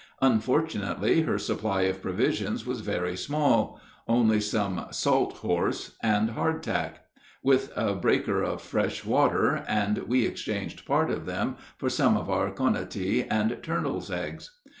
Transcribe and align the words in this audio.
Unfortunately, 0.19 1.21
her 1.21 1.37
supply 1.37 1.83
of 1.83 2.01
provisions 2.01 2.65
was 2.65 2.81
very 2.81 3.15
small 3.15 3.79
only 4.07 4.39
some 4.41 4.87
"salt 4.89 5.33
horse" 5.37 5.95
and 6.01 6.31
hardtack, 6.31 7.05
with 7.43 7.71
a 7.75 7.93
breaker 7.93 8.41
of 8.41 8.63
fresh 8.63 9.05
water, 9.05 9.63
and 9.67 9.99
we 10.07 10.25
exchanged 10.25 10.87
part 10.87 11.11
of 11.11 11.27
them 11.27 11.55
for 11.77 11.87
some 11.87 12.17
of 12.17 12.31
our 12.31 12.49
konatee 12.49 13.27
and 13.29 13.55
turtles' 13.61 14.09
eggs. 14.09 14.49